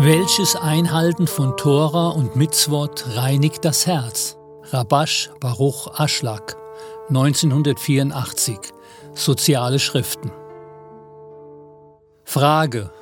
[0.00, 4.38] Welches Einhalten von Tora und Mitzvot reinigt das Herz?
[4.70, 6.56] Rabash Baruch Aschlag,
[7.08, 8.60] 1984.
[9.14, 10.30] Soziale Schriften.
[12.22, 12.92] Frage.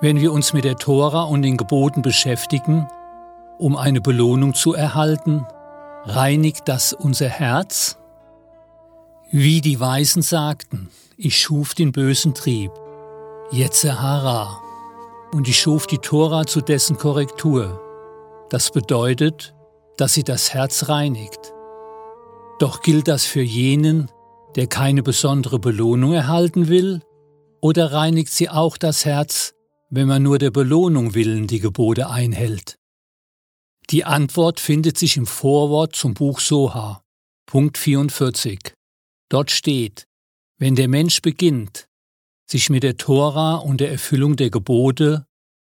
[0.00, 2.88] Wenn wir uns mit der Tora und den Geboten beschäftigen,
[3.60, 5.46] um eine Belohnung zu erhalten,
[6.02, 7.96] reinigt das unser Herz?
[9.30, 12.72] Wie die Weisen sagten, ich schuf den bösen Trieb,
[13.52, 14.71] Yetzehara,
[15.32, 17.80] und ich schuf die Tora zu dessen Korrektur.
[18.50, 19.54] Das bedeutet,
[19.96, 21.52] dass sie das Herz reinigt.
[22.58, 24.10] Doch gilt das für jenen,
[24.54, 27.02] der keine besondere Belohnung erhalten will,
[27.60, 29.54] oder reinigt sie auch das Herz,
[29.88, 32.76] wenn man nur der Belohnung willen die Gebote einhält?
[33.90, 37.02] Die Antwort findet sich im Vorwort zum Buch Soha,
[37.46, 38.74] Punkt 44.
[39.28, 40.06] Dort steht,
[40.58, 41.88] wenn der Mensch beginnt,
[42.52, 45.26] sich mit der Tora und der Erfüllung der Gebote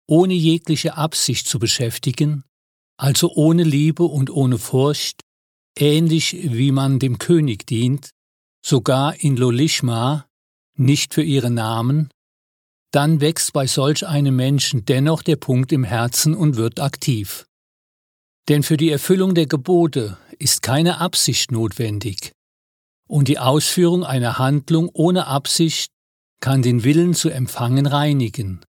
[0.07, 2.43] ohne jegliche Absicht zu beschäftigen,
[2.97, 5.21] also ohne Liebe und ohne Furcht,
[5.77, 8.11] ähnlich wie man dem König dient,
[8.63, 10.27] sogar in Lolishma,
[10.77, 12.09] nicht für ihren Namen,
[12.91, 17.45] dann wächst bei solch einem Menschen dennoch der Punkt im Herzen und wird aktiv.
[18.47, 22.33] Denn für die Erfüllung der Gebote ist keine Absicht notwendig,
[23.07, 25.94] und die Ausführung einer Handlung ohne Absicht
[26.45, 28.63] kann den Willen zu empfangen reinigen,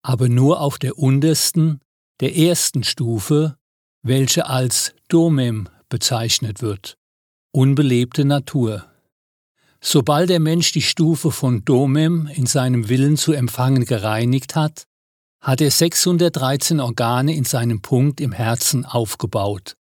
[0.00, 1.82] aber nur auf der untersten,
[2.20, 3.58] der ersten Stufe,
[4.02, 6.96] welche als Domem bezeichnet wird,
[7.52, 8.86] unbelebte Natur.
[9.82, 14.84] Sobald der Mensch die Stufe von Domem in seinem Willen zu empfangen gereinigt hat,
[15.42, 19.76] hat er 613 Organe in seinem Punkt im Herzen aufgebaut.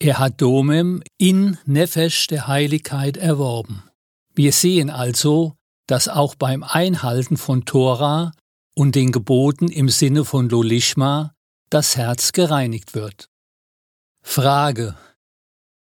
[0.00, 3.84] Er hat Domem in Nefesh der Heiligkeit erworben.
[4.34, 5.56] Wir sehen also,
[5.86, 8.32] dass auch beim Einhalten von Tora
[8.74, 11.34] und den Geboten im Sinne von Lolishma
[11.70, 13.28] das Herz gereinigt wird.
[14.22, 14.96] Frage.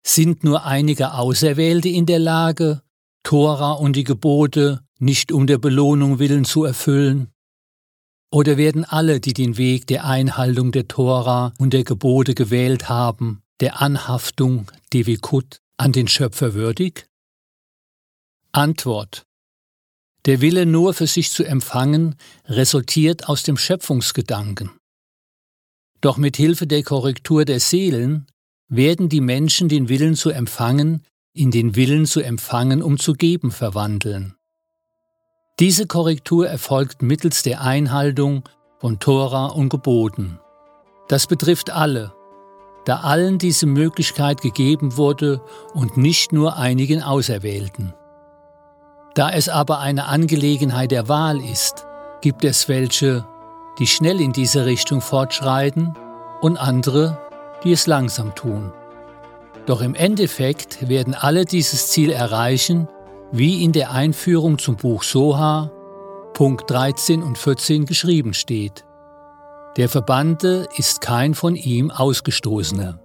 [0.05, 2.81] Sind nur einige Auserwählte in der Lage,
[3.23, 7.31] Tora und die Gebote nicht um der Belohnung willen zu erfüllen?
[8.31, 13.43] Oder werden alle, die den Weg der Einhaltung der Tora und der Gebote gewählt haben,
[13.61, 17.07] der Anhaftung Devikut an den Schöpfer würdig?
[18.51, 19.25] Antwort
[20.25, 22.15] der Wille nur für sich zu empfangen
[22.47, 24.71] resultiert aus dem Schöpfungsgedanken.
[26.01, 28.27] Doch mit Hilfe der Korrektur der Seelen
[28.67, 33.51] werden die Menschen den Willen zu empfangen in den Willen zu empfangen, um zu geben
[33.51, 34.35] verwandeln.
[35.59, 38.47] Diese Korrektur erfolgt mittels der Einhaltung
[38.79, 40.39] von Tora und Geboten.
[41.07, 42.13] Das betrifft alle,
[42.85, 45.41] da allen diese Möglichkeit gegeben wurde
[45.73, 47.93] und nicht nur einigen Auserwählten.
[49.15, 51.85] Da es aber eine Angelegenheit der Wahl ist,
[52.21, 53.25] gibt es welche,
[53.77, 55.93] die schnell in diese Richtung fortschreiten
[56.41, 57.19] und andere,
[57.63, 58.73] die es langsam tun.
[59.65, 62.87] Doch im Endeffekt werden alle dieses Ziel erreichen,
[63.31, 65.71] wie in der Einführung zum Buch Soha,
[66.33, 68.83] Punkt 13 und 14 geschrieben steht.
[69.77, 72.99] Der Verbannte ist kein von ihm Ausgestoßener.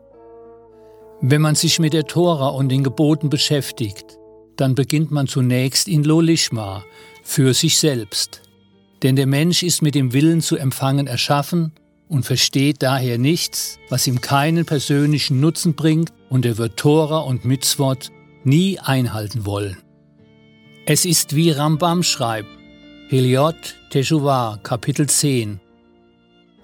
[1.20, 4.17] Wenn man sich mit der Tora und den Geboten beschäftigt,
[4.58, 6.84] dann beginnt man zunächst in Lolishma,
[7.22, 8.42] für sich selbst.
[9.02, 11.72] Denn der Mensch ist mit dem Willen zu empfangen erschaffen
[12.08, 17.44] und versteht daher nichts, was ihm keinen persönlichen Nutzen bringt und er wird Tora und
[17.44, 18.10] Mitzvot
[18.44, 19.78] nie einhalten wollen.
[20.86, 22.48] Es ist wie Rambam schreibt,
[23.08, 25.60] Heliot Teshuvah, Kapitel 10.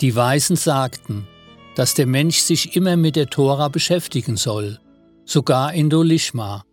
[0.00, 1.28] Die Weisen sagten,
[1.76, 4.80] dass der Mensch sich immer mit der Tora beschäftigen soll,
[5.24, 6.64] sogar in Dolishma,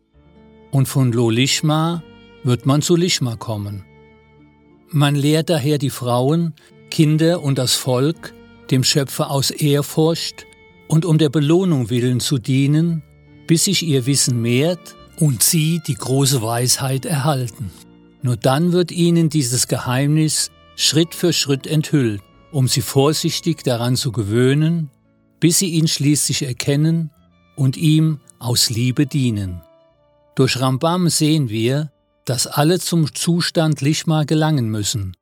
[0.71, 2.03] und von Lo Lishma
[2.43, 3.85] wird man zu Lishma kommen.
[4.89, 6.53] Man lehrt daher die Frauen,
[6.89, 8.33] Kinder und das Volk,
[8.71, 10.45] dem Schöpfer aus Ehrfurcht
[10.87, 13.03] und um der Belohnung willen zu dienen,
[13.47, 17.71] bis sich ihr Wissen mehrt und sie die große Weisheit erhalten.
[18.21, 22.21] Nur dann wird ihnen dieses Geheimnis Schritt für Schritt enthüllt,
[22.51, 24.89] um sie vorsichtig daran zu gewöhnen,
[25.39, 27.11] bis sie ihn schließlich erkennen
[27.55, 29.61] und ihm aus Liebe dienen.
[30.35, 31.91] Durch Rambam sehen wir,
[32.25, 35.15] dass alle zum Zustand Lishma gelangen müssen.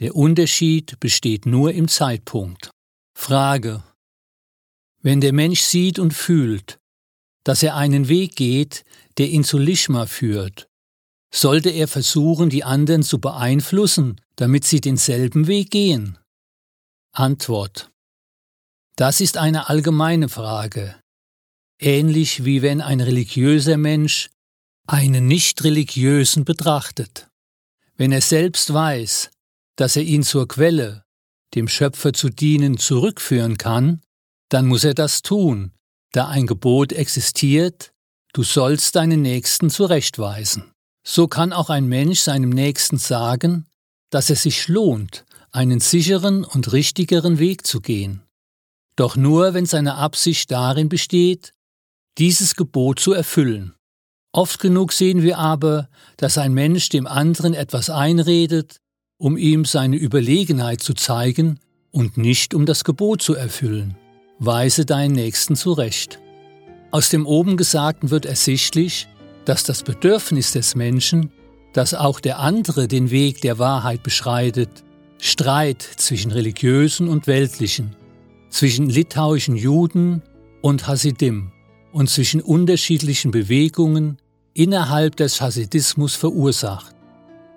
[0.00, 2.70] Der Unterschied besteht nur im Zeitpunkt.
[3.16, 3.82] Frage.
[5.02, 6.78] Wenn der Mensch sieht und fühlt,
[7.44, 8.84] dass er einen Weg geht,
[9.18, 10.68] der ihn zu Lishma führt,
[11.32, 16.18] sollte er versuchen, die anderen zu beeinflussen, damit sie denselben Weg gehen?
[17.12, 17.90] Antwort.
[18.96, 20.96] Das ist eine allgemeine Frage,
[21.78, 24.30] ähnlich wie wenn ein religiöser Mensch
[24.86, 27.28] einen Nicht-Religiösen betrachtet.
[27.96, 29.30] Wenn er selbst weiß,
[29.76, 31.04] dass er ihn zur Quelle,
[31.54, 34.02] dem Schöpfer zu dienen, zurückführen kann,
[34.48, 35.72] dann muss er das tun,
[36.12, 37.92] da ein Gebot existiert,
[38.32, 40.72] du sollst deinen Nächsten zurechtweisen.
[41.06, 43.66] So kann auch ein Mensch seinem Nächsten sagen,
[44.10, 48.22] dass es sich lohnt, einen sicheren und richtigeren Weg zu gehen.
[48.96, 51.52] Doch nur, wenn seine Absicht darin besteht,
[52.18, 53.75] dieses Gebot zu erfüllen.
[54.36, 55.88] Oft genug sehen wir aber,
[56.18, 58.82] dass ein Mensch dem anderen etwas einredet,
[59.16, 61.58] um ihm seine Überlegenheit zu zeigen
[61.90, 63.96] und nicht um das Gebot zu erfüllen.
[64.38, 66.18] Weise deinen Nächsten zurecht.
[66.90, 69.08] Aus dem oben Gesagten wird ersichtlich,
[69.46, 71.32] dass das Bedürfnis des Menschen,
[71.72, 74.84] dass auch der andere den Weg der Wahrheit beschreitet,
[75.16, 77.96] Streit zwischen religiösen und weltlichen,
[78.50, 80.20] zwischen litauischen Juden
[80.60, 81.52] und Hasidim
[81.90, 84.18] und zwischen unterschiedlichen Bewegungen
[84.56, 86.94] innerhalb des Hasidismus verursacht.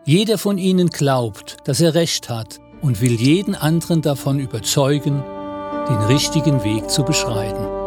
[0.06, 5.24] Jeder von ihnen glaubt, dass er recht hat und will jeden anderen davon überzeugen,
[5.88, 7.79] den richtigen Weg zu beschreiten.